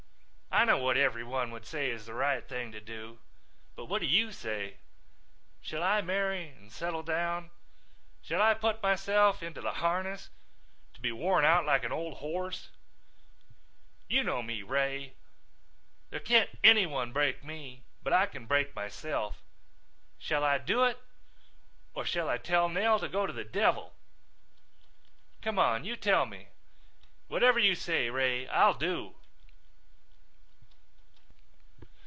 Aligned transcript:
I 0.53 0.65
know 0.65 0.79
what 0.79 0.97
everyone 0.97 1.49
would 1.51 1.65
say 1.65 1.89
is 1.89 2.05
the 2.05 2.13
right 2.13 2.45
thing 2.47 2.73
to 2.73 2.81
do, 2.81 3.19
but 3.75 3.85
what 3.85 4.01
do 4.01 4.05
you 4.05 4.33
say? 4.33 4.75
Shall 5.61 5.81
I 5.81 6.01
marry 6.01 6.49
and 6.49 6.69
settle 6.71 7.03
down? 7.03 7.49
Shall 8.21 8.41
I 8.41 8.53
put 8.53 8.83
myself 8.83 9.41
into 9.41 9.61
the 9.61 9.71
harness 9.71 10.29
to 10.93 10.99
be 11.01 11.09
worn 11.11 11.45
out 11.45 11.65
like 11.65 11.85
an 11.85 11.93
old 11.93 12.15
horse? 12.17 12.69
You 14.09 14.23
know 14.25 14.43
me, 14.43 14.61
Ray. 14.61 15.13
There 16.09 16.19
can't 16.19 16.49
anyone 16.65 17.13
break 17.13 17.43
me 17.45 17.83
but 18.03 18.11
I 18.13 18.25
can 18.25 18.45
break 18.45 18.75
myself. 18.75 19.41
Shall 20.19 20.43
I 20.43 20.57
do 20.57 20.83
it 20.83 20.99
or 21.95 22.03
shall 22.05 22.27
I 22.29 22.37
tell 22.37 22.67
Nell 22.67 22.99
to 22.99 23.07
go 23.07 23.25
to 23.25 23.33
the 23.33 23.45
devil? 23.45 23.93
Come 25.41 25.57
on, 25.57 25.85
you 25.85 25.95
tell 25.95 26.25
me. 26.25 26.49
Whatever 27.29 27.57
you 27.57 27.73
say, 27.73 28.09
Ray, 28.09 28.47
I'll 28.47 28.73
do." 28.75 29.13